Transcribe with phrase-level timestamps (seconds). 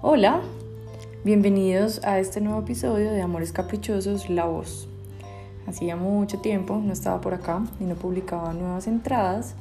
[0.00, 0.42] Hola,
[1.24, 4.86] bienvenidos a este nuevo episodio de Amores Caprichosos, La Voz.
[5.66, 9.56] Hacía mucho tiempo, no estaba por acá y no publicaba nuevas entradas,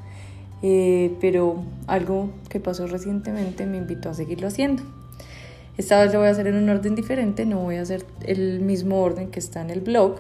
[0.62, 4.84] eh, pero algo que pasó recientemente me invitó a seguirlo haciendo.
[5.76, 8.60] Esta vez lo voy a hacer en un orden diferente, no voy a hacer el
[8.60, 10.18] mismo orden que está en el blog,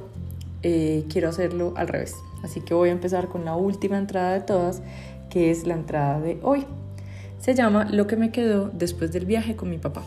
[0.63, 2.15] eh, quiero hacerlo al revés.
[2.43, 4.81] Así que voy a empezar con la última entrada de todas,
[5.29, 6.65] que es la entrada de hoy.
[7.39, 10.03] Se llama Lo que me quedó después del viaje con mi papá.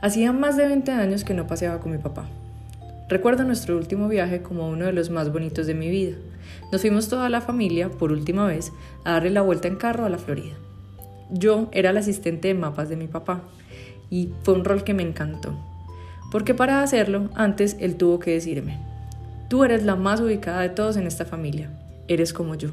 [0.00, 2.26] Hacía más de 20 años que no paseaba con mi papá.
[3.08, 6.16] Recuerdo nuestro último viaje como uno de los más bonitos de mi vida.
[6.72, 8.72] Nos fuimos toda la familia, por última vez,
[9.04, 10.54] a darle la vuelta en carro a la Florida.
[11.30, 13.42] Yo era el asistente de mapas de mi papá
[14.10, 15.54] y fue un rol que me encantó.
[16.30, 18.78] Porque para hacerlo, antes él tuvo que decirme,
[19.48, 21.70] tú eres la más ubicada de todos en esta familia,
[22.08, 22.70] eres como yo.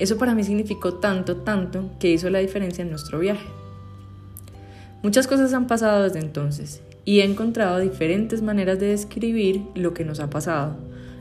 [0.00, 3.46] Eso para mí significó tanto, tanto, que hizo la diferencia en nuestro viaje.
[5.02, 10.06] Muchas cosas han pasado desde entonces y he encontrado diferentes maneras de describir lo que
[10.06, 10.78] nos ha pasado,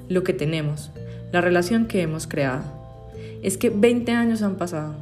[0.07, 0.91] lo que tenemos,
[1.33, 2.63] la relación que hemos creado.
[3.43, 4.95] Es que 20 años han pasado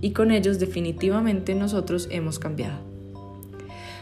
[0.00, 2.78] y con ellos definitivamente nosotros hemos cambiado.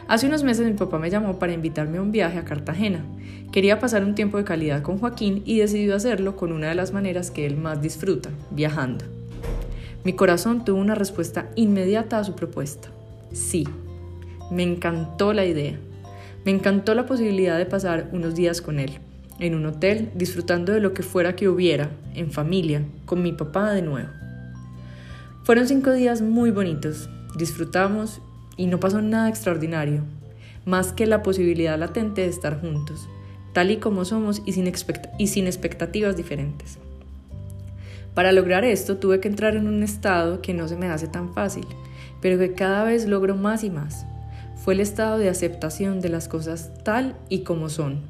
[0.08, 3.02] Hace unos meses mi papá me llamó para invitarme a un viaje a Cartagena.
[3.50, 6.92] Quería pasar un tiempo de calidad con Joaquín y decidió hacerlo con una de las
[6.92, 9.21] maneras que él más disfruta, viajando.
[10.04, 12.88] Mi corazón tuvo una respuesta inmediata a su propuesta.
[13.32, 13.68] Sí,
[14.50, 15.78] me encantó la idea.
[16.44, 18.98] Me encantó la posibilidad de pasar unos días con él,
[19.38, 23.70] en un hotel, disfrutando de lo que fuera que hubiera, en familia, con mi papá
[23.70, 24.08] de nuevo.
[25.44, 28.20] Fueron cinco días muy bonitos, disfrutamos
[28.56, 30.02] y no pasó nada extraordinario,
[30.64, 33.08] más que la posibilidad latente de estar juntos,
[33.52, 34.70] tal y como somos y sin,
[35.18, 36.78] y sin expectativas diferentes.
[38.14, 41.32] Para lograr esto tuve que entrar en un estado que no se me hace tan
[41.32, 41.66] fácil,
[42.20, 44.06] pero que cada vez logro más y más.
[44.56, 48.00] Fue el estado de aceptación de las cosas tal y como son.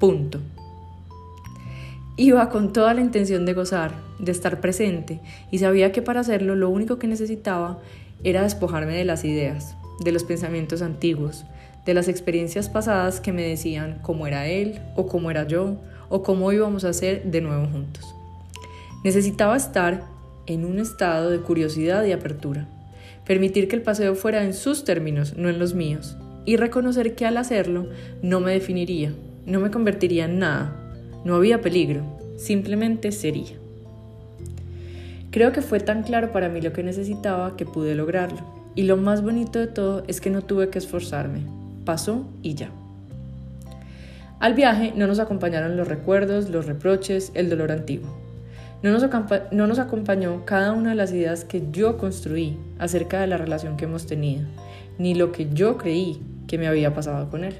[0.00, 0.40] Punto.
[2.16, 5.20] Iba con toda la intención de gozar, de estar presente,
[5.52, 7.78] y sabía que para hacerlo lo único que necesitaba
[8.24, 11.44] era despojarme de las ideas, de los pensamientos antiguos,
[11.86, 15.76] de las experiencias pasadas que me decían cómo era él o cómo era yo
[16.08, 18.17] o cómo íbamos a ser de nuevo juntos.
[19.04, 20.04] Necesitaba estar
[20.46, 22.66] en un estado de curiosidad y apertura,
[23.26, 27.26] permitir que el paseo fuera en sus términos, no en los míos, y reconocer que
[27.26, 27.86] al hacerlo
[28.22, 29.12] no me definiría,
[29.46, 30.74] no me convertiría en nada,
[31.24, 32.02] no había peligro,
[32.38, 33.56] simplemente sería.
[35.30, 38.40] Creo que fue tan claro para mí lo que necesitaba que pude lograrlo,
[38.74, 41.40] y lo más bonito de todo es que no tuve que esforzarme,
[41.84, 42.70] pasó y ya.
[44.40, 48.27] Al viaje no nos acompañaron los recuerdos, los reproches, el dolor antiguo.
[48.80, 53.76] No nos, acompañó cada una de las ideas que yo construí acerca de la relación
[53.76, 54.46] que hemos tenido,
[54.98, 57.56] ni lo que yo creí que me había pasado con él.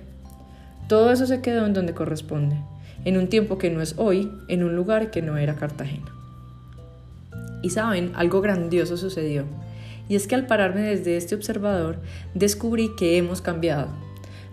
[0.89, 2.57] Todo eso se quedó en donde corresponde,
[3.05, 6.07] en un tiempo que no es hoy, en un lugar que no era Cartagena.
[7.63, 9.45] Y saben, algo grandioso sucedió,
[10.09, 11.99] y es que al pararme desde este observador,
[12.35, 13.89] descubrí que hemos cambiado.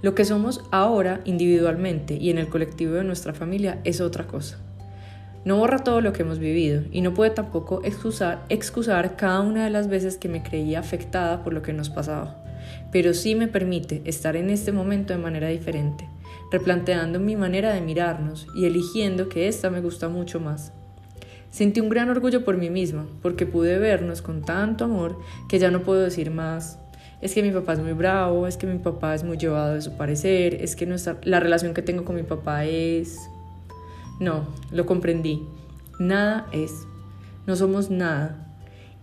[0.01, 4.57] Lo que somos ahora individualmente y en el colectivo de nuestra familia es otra cosa.
[5.45, 9.63] No borra todo lo que hemos vivido y no puede tampoco excusar, excusar cada una
[9.63, 12.43] de las veces que me creía afectada por lo que nos pasaba,
[12.91, 16.09] pero sí me permite estar en este momento de manera diferente,
[16.51, 20.73] replanteando mi manera de mirarnos y eligiendo que esta me gusta mucho más.
[21.51, 25.69] Sentí un gran orgullo por mí misma, porque pude vernos con tanto amor que ya
[25.69, 26.79] no puedo decir más.
[27.21, 29.81] Es que mi papá es muy bravo, es que mi papá es muy llevado de
[29.83, 33.29] su parecer, es que nuestra, la relación que tengo con mi papá es
[34.19, 35.43] no, lo comprendí.
[35.99, 36.87] Nada es.
[37.47, 38.41] No somos nada.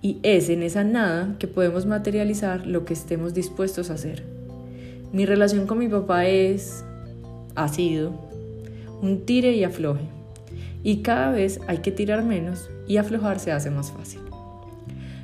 [0.01, 4.25] Y es en esa nada que podemos materializar lo que estemos dispuestos a hacer.
[5.13, 6.85] Mi relación con mi papá es,
[7.55, 8.13] ha sido,
[9.03, 10.05] un tire y afloje.
[10.83, 14.21] Y cada vez hay que tirar menos y aflojar se hace más fácil.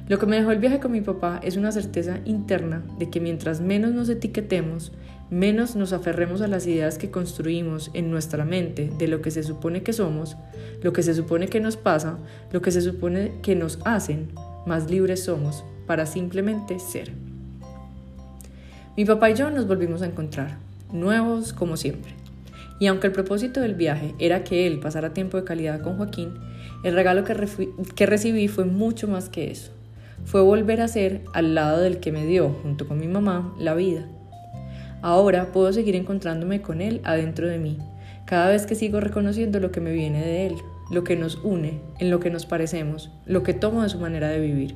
[0.08, 3.20] Lo que me dejó el viaje con mi papá es una certeza interna de que
[3.20, 4.92] mientras menos nos etiquetemos,
[5.30, 9.42] menos nos aferremos a las ideas que construimos en nuestra mente de lo que se
[9.42, 10.36] supone que somos,
[10.82, 12.18] lo que se supone que nos pasa,
[12.50, 14.32] lo que se supone que nos hacen,
[14.66, 17.12] más libres somos para simplemente ser.
[18.96, 20.58] Mi papá y yo nos volvimos a encontrar,
[20.92, 22.12] nuevos como siempre.
[22.80, 26.34] Y aunque el propósito del viaje era que él pasara tiempo de calidad con Joaquín,
[26.84, 27.34] el regalo que,
[27.94, 29.72] que recibí fue mucho más que eso.
[30.24, 33.74] Fue volver a ser al lado del que me dio, junto con mi mamá, la
[33.74, 34.06] vida
[35.00, 37.78] Ahora puedo seguir encontrándome con Él adentro de mí,
[38.24, 40.56] cada vez que sigo reconociendo lo que me viene de Él,
[40.90, 44.28] lo que nos une, en lo que nos parecemos, lo que tomo de su manera
[44.28, 44.74] de vivir.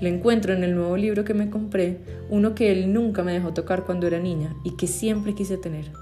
[0.00, 1.98] Le encuentro en el nuevo libro que me compré,
[2.28, 5.92] uno que él nunca me dejó tocar cuando era niña y que siempre quise tener.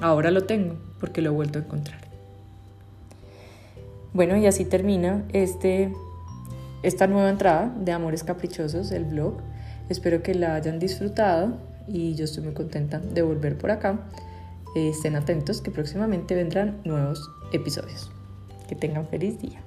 [0.00, 2.00] Ahora lo tengo porque lo he vuelto a encontrar.
[4.14, 5.92] Bueno, y así termina este,
[6.82, 9.34] esta nueva entrada de Amores Caprichosos, el blog.
[9.88, 14.08] Espero que la hayan disfrutado y yo estoy muy contenta de volver por acá.
[14.74, 18.10] estén atentos que próximamente vendrán nuevos episodios.
[18.68, 19.62] Que tengan feliz día.